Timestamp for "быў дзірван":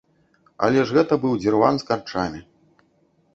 1.25-1.79